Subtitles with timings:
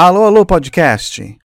[0.00, 1.36] Alô, alô, podcast!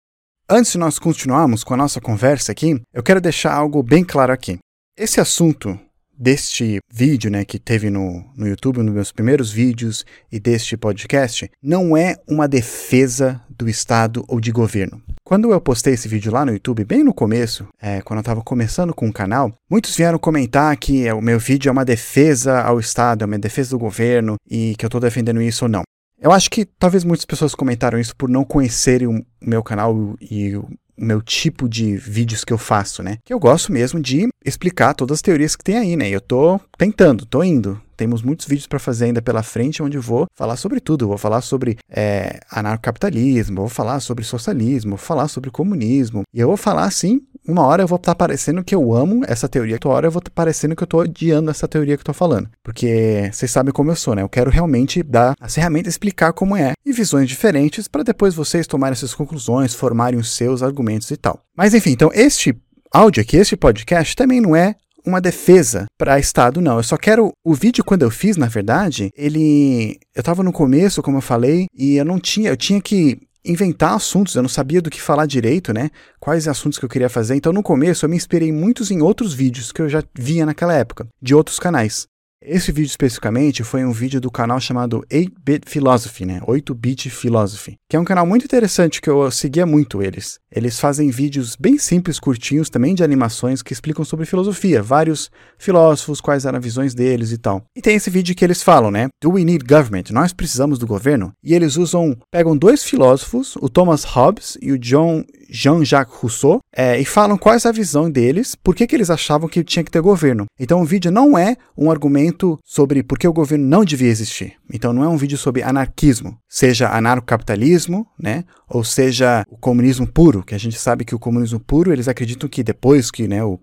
[0.47, 4.31] Antes de nós continuarmos com a nossa conversa aqui, eu quero deixar algo bem claro
[4.31, 4.59] aqui.
[4.95, 5.75] Esse assunto
[6.15, 11.49] deste vídeo, né, que teve no, no YouTube, nos meus primeiros vídeos e deste podcast,
[11.63, 15.01] não é uma defesa do Estado ou de governo.
[15.25, 18.43] Quando eu postei esse vídeo lá no YouTube, bem no começo, é, quando eu estava
[18.43, 22.61] começando com o canal, muitos vieram comentar que é, o meu vídeo é uma defesa
[22.61, 25.81] ao Estado, é uma defesa do governo e que eu estou defendendo isso ou não.
[26.23, 30.55] Eu acho que talvez muitas pessoas comentaram isso por não conhecerem o meu canal e
[30.55, 30.65] o
[30.97, 33.17] meu tipo de vídeos que eu faço, né?
[33.25, 36.09] Que eu gosto mesmo de explicar todas as teorias que tem aí, né?
[36.09, 37.81] E eu tô tentando, tô indo.
[37.97, 41.09] Temos muitos vídeos para fazer ainda pela frente, onde vou falar sobre tudo.
[41.09, 46.23] Vou falar sobre é, anarcocapitalismo, vou falar sobre socialismo, vou falar sobre comunismo.
[46.33, 49.23] E eu vou falar, assim, uma hora eu vou estar tá parecendo que eu amo
[49.27, 51.95] essa teoria, outra hora eu vou estar tá parecendo que eu estou odiando essa teoria
[51.95, 52.49] que eu estou falando.
[52.63, 54.21] Porque vocês sabem como eu sou, né?
[54.21, 58.67] Eu quero realmente dar as ferramentas, explicar como é, e visões diferentes, para depois vocês
[58.67, 61.39] tomarem essas conclusões, formarem os seus argumentos e tal.
[61.55, 62.55] Mas enfim, então este
[62.91, 66.77] áudio aqui, este podcast, também não é uma defesa para Estado, não.
[66.77, 67.31] Eu só quero.
[67.43, 69.99] O vídeo, quando eu fiz, na verdade, ele.
[70.15, 72.49] Eu estava no começo, como eu falei, e eu não tinha.
[72.49, 75.89] Eu tinha que inventar assuntos, eu não sabia do que falar direito, né?
[76.19, 77.35] Quais assuntos que eu queria fazer.
[77.35, 80.73] Então, no começo, eu me inspirei muitos em outros vídeos que eu já via naquela
[80.73, 82.07] época, de outros canais.
[82.45, 86.41] Esse vídeo especificamente foi um vídeo do canal chamado 8-Bit Philosophy, né?
[86.41, 90.39] 8-Bit Philosophy, que é um canal muito interessante que eu seguia muito eles.
[90.51, 96.19] Eles fazem vídeos bem simples, curtinhos, também de animações que explicam sobre filosofia, vários filósofos,
[96.19, 97.63] quais eram as visões deles e tal.
[97.73, 99.07] E tem esse vídeo que eles falam, né?
[99.21, 100.11] Do we need government?
[100.11, 101.31] Nós precisamos do governo?
[101.41, 106.99] E eles usam, pegam dois filósofos, o Thomas Hobbes e o John Jean-Jacques Rousseau, é,
[106.99, 109.91] e falam qual é a visão deles, por que, que eles achavam que tinha que
[109.91, 110.45] ter governo.
[110.59, 114.53] Então o vídeo não é um argumento sobre por que o governo não devia existir.
[114.73, 120.43] Então não é um vídeo sobre anarquismo, seja anarcocapitalismo, né, ou seja o comunismo puro,
[120.43, 123.59] que a gente sabe que o comunismo puro, eles acreditam que depois que né, o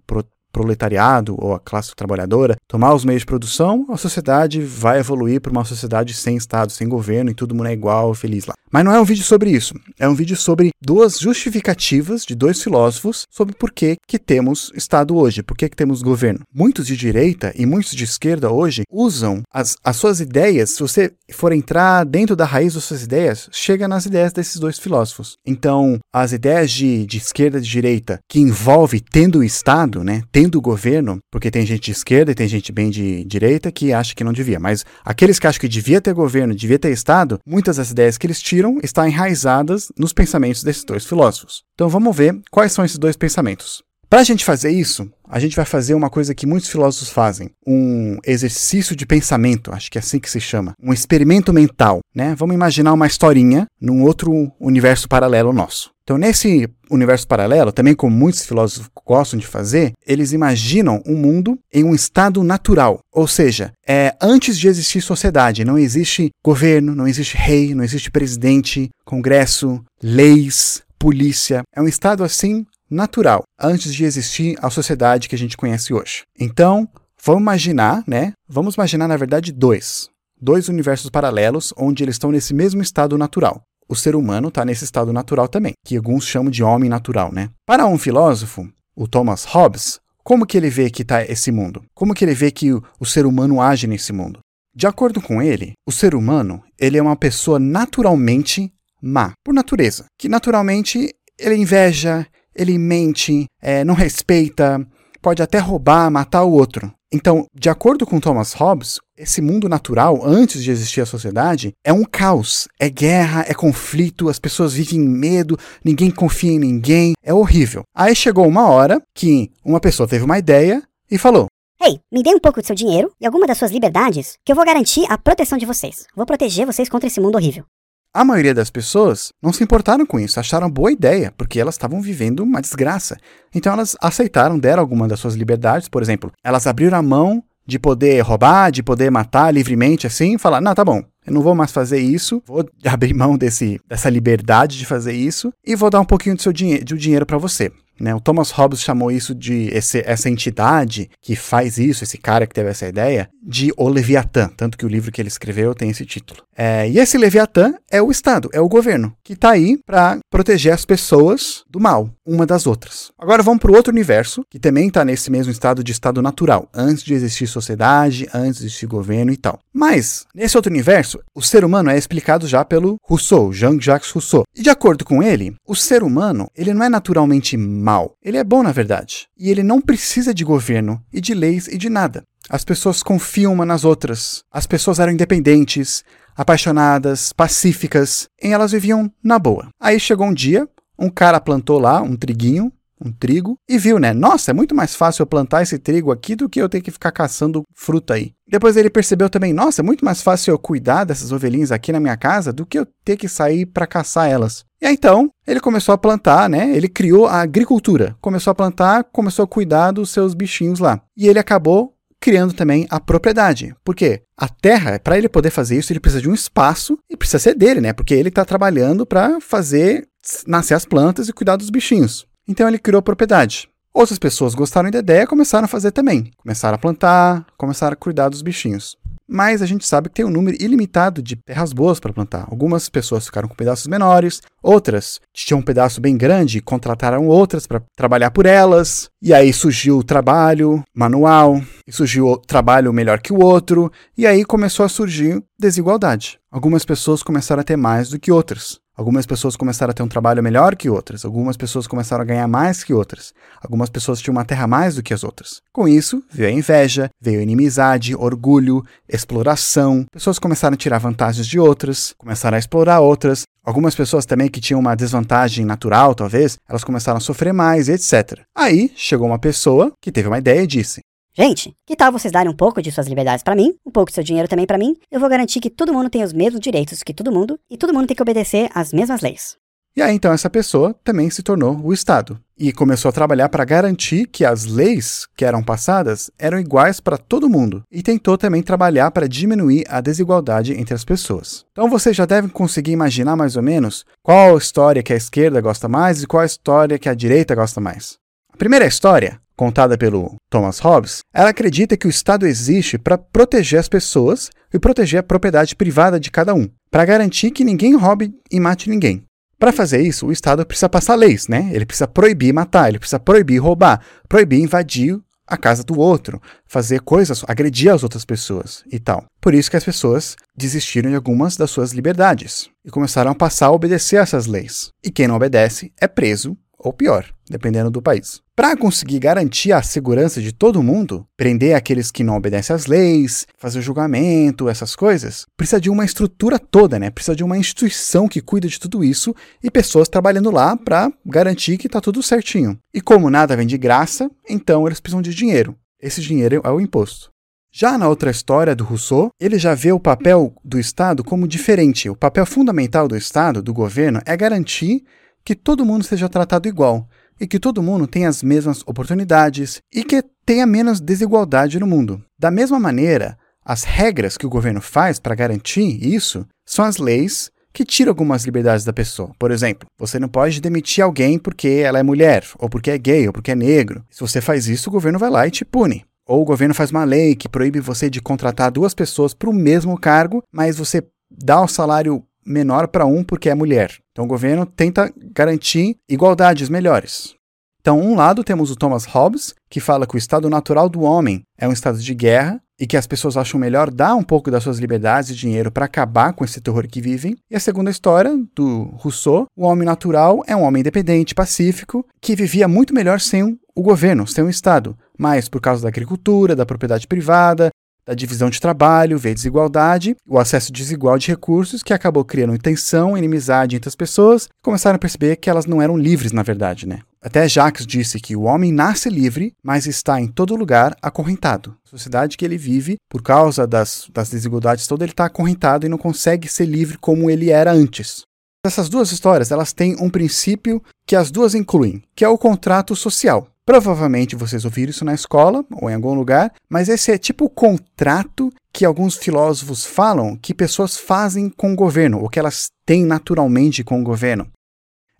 [0.52, 5.52] proletariado ou a classe trabalhadora tomar os meios de produção, a sociedade vai evoluir para
[5.52, 8.54] uma sociedade sem Estado, sem governo e todo mundo é igual, feliz lá.
[8.72, 9.74] Mas não é um vídeo sobre isso.
[9.98, 15.16] É um vídeo sobre duas justificativas de dois filósofos sobre por que, que temos Estado
[15.16, 16.40] hoje, por que, que temos governo.
[16.54, 21.12] Muitos de direita e muitos de esquerda hoje usam as, as suas ideias, se você
[21.32, 25.34] for entrar dentro da raiz das suas ideias, chega nas ideias desses dois filósofos.
[25.44, 30.22] Então, as ideias de, de esquerda e de direita que envolve tendo o Estado, né,
[30.30, 33.92] tendo o governo, porque tem gente de esquerda e tem gente bem de direita que
[33.92, 37.38] acha que não devia, mas aqueles que acham que devia ter governo, devia ter Estado,
[37.44, 41.62] muitas das ideias que eles tiram surgiram estão enraizadas nos pensamentos desses dois filósofos.
[41.74, 43.82] Então vamos ver quais são esses dois pensamentos.
[44.08, 47.50] Para a gente fazer isso, a gente vai fazer uma coisa que muitos filósofos fazem,
[47.66, 52.34] um exercício de pensamento, acho que é assim que se chama, um experimento mental, né?
[52.36, 55.92] Vamos imaginar uma historinha num outro universo paralelo nosso.
[56.02, 61.56] Então, nesse universo paralelo, também como muitos filósofos gostam de fazer, eles imaginam um mundo
[61.72, 67.06] em um estado natural, ou seja, é antes de existir sociedade, não existe governo, não
[67.06, 71.62] existe rei, não existe presidente, congresso, leis, polícia.
[71.74, 76.24] É um estado assim natural, antes de existir a sociedade que a gente conhece hoje.
[76.38, 76.88] Então,
[77.24, 78.32] vamos imaginar, né?
[78.48, 80.08] Vamos imaginar, na verdade, dois.
[80.40, 83.62] Dois universos paralelos onde eles estão nesse mesmo estado natural.
[83.88, 87.50] O ser humano está nesse estado natural também, que alguns chamam de homem natural, né?
[87.66, 91.84] Para um filósofo, o Thomas Hobbes, como que ele vê que está esse mundo?
[91.94, 94.40] Como que ele vê que o, ser humano age nesse mundo?
[94.74, 98.72] De acordo com ele, o ser humano ele é uma pessoa naturalmente
[99.02, 104.86] má, por natureza, que naturalmente ele inveja, ele mente, é, não respeita,
[105.20, 106.92] pode até roubar, matar o outro.
[107.12, 111.92] Então, de acordo com Thomas Hobbes, esse mundo natural, antes de existir a sociedade, é
[111.92, 112.68] um caos.
[112.78, 117.82] É guerra, é conflito, as pessoas vivem em medo, ninguém confia em ninguém, é horrível.
[117.94, 121.48] Aí chegou uma hora que uma pessoa teve uma ideia e falou:
[121.82, 124.52] Ei, hey, me dê um pouco do seu dinheiro e alguma das suas liberdades, que
[124.52, 126.06] eu vou garantir a proteção de vocês.
[126.14, 127.64] Vou proteger vocês contra esse mundo horrível.
[128.12, 132.02] A maioria das pessoas não se importaram com isso, acharam boa ideia, porque elas estavam
[132.02, 133.16] vivendo uma desgraça.
[133.54, 137.78] Então elas aceitaram, deram alguma das suas liberdades, por exemplo, elas abriram a mão de
[137.78, 141.04] poder roubar, de poder matar livremente assim, falar: "Não, tá bom.
[141.24, 145.52] Eu não vou mais fazer isso, vou abrir mão desse, dessa liberdade de fazer isso
[145.64, 147.70] e vou dar um pouquinho do seu dinhe do dinheiro para você.
[148.00, 148.14] Né?
[148.14, 152.54] O Thomas Hobbes chamou isso de esse, essa entidade que faz isso, esse cara que
[152.54, 156.06] teve essa ideia, de o Leviatã, tanto que o livro que ele escreveu tem esse
[156.06, 156.42] título.
[156.56, 160.72] É, e esse Leviatã é o Estado, é o governo, que está aí para proteger
[160.72, 163.10] as pessoas do mal, uma das outras.
[163.18, 166.68] Agora vamos para o outro universo, que também está nesse mesmo estado de estado natural,
[166.74, 169.58] antes de existir sociedade, antes de existir governo e tal.
[169.72, 174.44] Mas, nesse outro universo, o ser humano é explicado já pelo Rousseau, Jean-Jacques Rousseau.
[174.54, 177.89] E de acordo com ele, o ser humano, ele não é naturalmente mal,
[178.22, 179.28] ele é bom na verdade.
[179.38, 182.24] E ele não precisa de governo e de leis e de nada.
[182.48, 184.42] As pessoas confiam uma nas outras.
[184.50, 186.04] As pessoas eram independentes,
[186.36, 189.68] apaixonadas, pacíficas, e elas viviam na boa.
[189.80, 192.72] Aí chegou um dia, um cara plantou lá um triguinho,
[193.04, 194.12] um trigo, e viu, né?
[194.12, 196.90] Nossa, é muito mais fácil eu plantar esse trigo aqui do que eu ter que
[196.90, 198.32] ficar caçando fruta aí.
[198.48, 202.00] Depois ele percebeu também, nossa, é muito mais fácil eu cuidar dessas ovelhinhas aqui na
[202.00, 204.64] minha casa do que eu ter que sair para caçar elas.
[204.80, 206.74] E aí, então, ele começou a plantar, né?
[206.74, 208.16] Ele criou a agricultura.
[208.20, 211.02] Começou a plantar, começou a cuidar dos seus bichinhos lá.
[211.14, 213.74] E ele acabou criando também a propriedade.
[213.84, 214.22] Por quê?
[214.36, 217.54] A terra, para ele poder fazer isso, ele precisa de um espaço e precisa ser
[217.54, 217.92] dele, né?
[217.92, 220.06] Porque ele está trabalhando para fazer
[220.46, 222.26] nascer as plantas e cuidar dos bichinhos.
[222.48, 223.68] Então ele criou a propriedade.
[223.92, 226.30] Outras pessoas gostaram da ideia e começaram a fazer também.
[226.36, 228.96] Começaram a plantar, começaram a cuidar dos bichinhos
[229.30, 232.46] mas a gente sabe que tem um número ilimitado de terras boas para plantar.
[232.50, 237.66] Algumas pessoas ficaram com pedaços menores, outras tinham um pedaço bem grande e contrataram outras
[237.66, 239.08] para trabalhar por elas.
[239.22, 244.26] E aí surgiu o trabalho manual, e surgiu o trabalho melhor que o outro, e
[244.26, 246.38] aí começou a surgir desigualdade.
[246.50, 248.80] Algumas pessoas começaram a ter mais do que outras.
[249.00, 252.46] Algumas pessoas começaram a ter um trabalho melhor que outras, algumas pessoas começaram a ganhar
[252.46, 255.62] mais que outras, algumas pessoas tinham uma terra mais do que as outras.
[255.72, 261.46] Com isso, veio a inveja, veio a inimizade, orgulho, exploração, pessoas começaram a tirar vantagens
[261.46, 266.56] de outras, começaram a explorar outras, Algumas pessoas também que tinham uma desvantagem natural, talvez,
[266.66, 268.40] elas começaram a sofrer mais, etc.
[268.56, 271.02] Aí chegou uma pessoa que teve uma ideia e disse:
[271.32, 274.14] Gente, que tal vocês darem um pouco de suas liberdades para mim, um pouco do
[274.14, 274.96] seu dinheiro também para mim?
[275.10, 277.94] Eu vou garantir que todo mundo tem os mesmos direitos que todo mundo e todo
[277.94, 279.56] mundo tem que obedecer às mesmas leis.
[279.96, 283.64] E aí então essa pessoa também se tornou o Estado e começou a trabalhar para
[283.64, 288.62] garantir que as leis que eram passadas eram iguais para todo mundo e tentou também
[288.62, 291.64] trabalhar para diminuir a desigualdade entre as pessoas.
[291.70, 295.88] Então vocês já devem conseguir imaginar mais ou menos qual história que a esquerda gosta
[295.88, 298.18] mais e qual história que a direita gosta mais.
[298.52, 303.78] A primeira história contada pelo Thomas Hobbes, ela acredita que o Estado existe para proteger
[303.78, 308.32] as pessoas e proteger a propriedade privada de cada um, para garantir que ninguém roube
[308.50, 309.22] e mate ninguém.
[309.58, 311.68] Para fazer isso, o Estado precisa passar leis, né?
[311.74, 317.02] Ele precisa proibir matar, ele precisa proibir roubar, proibir invadir a casa do outro, fazer
[317.02, 319.26] coisas, agredir as outras pessoas e tal.
[319.42, 323.66] Por isso que as pessoas desistiram de algumas das suas liberdades e começaram a passar
[323.66, 324.88] a obedecer a essas leis.
[325.04, 328.40] E quem não obedece é preso ou pior, dependendo do país.
[328.56, 333.46] Para conseguir garantir a segurança de todo mundo, prender aqueles que não obedecem às leis,
[333.56, 337.10] fazer julgamento, essas coisas, precisa de uma estrutura toda, né?
[337.10, 341.78] Precisa de uma instituição que cuida de tudo isso e pessoas trabalhando lá para garantir
[341.78, 342.78] que está tudo certinho.
[342.92, 345.74] E como nada vem de graça, então eles precisam de dinheiro.
[346.00, 347.30] Esse dinheiro é o imposto.
[347.72, 352.10] Já na outra história do Rousseau, ele já vê o papel do Estado como diferente.
[352.10, 355.04] O papel fundamental do Estado, do governo, é garantir
[355.44, 357.08] que todo mundo seja tratado igual
[357.40, 362.22] e que todo mundo tenha as mesmas oportunidades e que tenha menos desigualdade no mundo.
[362.38, 367.50] Da mesma maneira, as regras que o governo faz para garantir isso são as leis
[367.72, 369.30] que tiram algumas liberdades da pessoa.
[369.38, 373.26] Por exemplo, você não pode demitir alguém porque ela é mulher, ou porque é gay,
[373.26, 374.04] ou porque é negro.
[374.10, 376.04] Se você faz isso, o governo vai lá e te pune.
[376.26, 379.54] Ou o governo faz uma lei que proíbe você de contratar duas pessoas para o
[379.54, 383.98] mesmo cargo, mas você dá o salário menor para um porque é mulher.
[384.12, 387.34] Então o governo tenta garantir igualdades melhores.
[387.80, 391.42] Então, um lado temos o Thomas Hobbes, que fala que o estado natural do homem
[391.58, 394.62] é um estado de guerra e que as pessoas acham melhor dar um pouco das
[394.62, 397.36] suas liberdades e dinheiro para acabar com esse terror que vivem.
[397.50, 402.36] E a segunda história, do Rousseau, o homem natural é um homem independente, pacífico, que
[402.36, 406.66] vivia muito melhor sem o governo, sem o Estado, mas por causa da agricultura, da
[406.66, 407.69] propriedade privada,
[408.06, 413.16] da divisão de trabalho, veio desigualdade, o acesso desigual de recursos, que acabou criando tensão,
[413.16, 416.86] inimizade entre as pessoas, e começaram a perceber que elas não eram livres, na verdade,
[416.86, 417.00] né?
[417.22, 421.76] Até Jacques disse que o homem nasce livre, mas está em todo lugar acorrentado.
[421.86, 425.88] A sociedade que ele vive, por causa das, das desigualdades todas, ele está acorrentado e
[425.88, 428.22] não consegue ser livre como ele era antes.
[428.64, 432.94] Essas duas histórias, elas têm um princípio que as duas incluem, que é o contrato
[432.94, 433.48] social.
[433.66, 437.50] Provavelmente vocês ouviram isso na escola ou em algum lugar, mas esse é tipo o
[437.50, 443.04] contrato que alguns filósofos falam que pessoas fazem com o governo, ou que elas têm
[443.04, 444.48] naturalmente com o governo.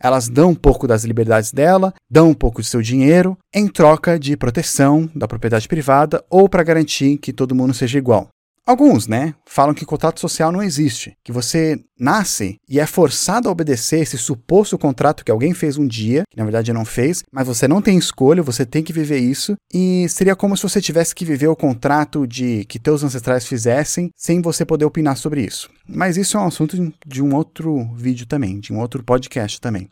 [0.03, 4.19] elas dão um pouco das liberdades dela, dão um pouco de seu dinheiro, em troca
[4.19, 8.29] de proteção da propriedade privada ou para garantir que todo mundo seja igual.
[8.71, 13.51] Alguns, né, falam que contrato social não existe, que você nasce e é forçado a
[13.51, 17.49] obedecer esse suposto contrato que alguém fez um dia, que na verdade não fez, mas
[17.49, 21.17] você não tem escolha, você tem que viver isso, e seria como se você tivesse
[21.17, 25.69] que viver o contrato de que teus ancestrais fizessem sem você poder opinar sobre isso.
[25.89, 29.91] Mas isso é um assunto de um outro vídeo também, de um outro podcast também.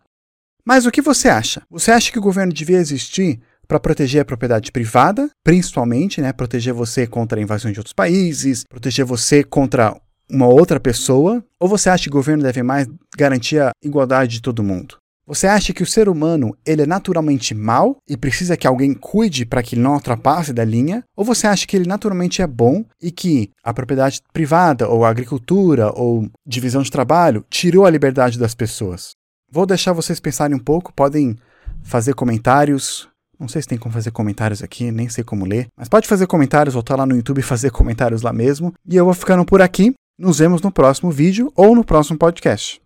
[0.64, 1.62] Mas o que você acha?
[1.68, 6.72] Você acha que o governo devia existir para proteger a propriedade privada, principalmente, né, proteger
[6.72, 9.94] você contra invasões de outros países, proteger você contra
[10.30, 14.42] uma outra pessoa, ou você acha que o governo deve mais garantir a igualdade de
[14.42, 14.96] todo mundo?
[15.26, 19.44] Você acha que o ser humano ele é naturalmente mau e precisa que alguém cuide
[19.44, 21.04] para que ele não ultrapasse da linha?
[21.14, 25.10] Ou você acha que ele naturalmente é bom e que a propriedade privada ou a
[25.10, 29.10] agricultura ou divisão de trabalho tirou a liberdade das pessoas?
[29.52, 31.36] Vou deixar vocês pensarem um pouco, podem
[31.82, 33.06] fazer comentários,
[33.38, 35.68] não sei se tem como fazer comentários aqui, nem sei como ler.
[35.76, 38.74] Mas pode fazer comentários, voltar lá no YouTube e fazer comentários lá mesmo.
[38.86, 39.94] E eu vou ficando por aqui.
[40.18, 42.76] Nos vemos no próximo vídeo ou no próximo podcast.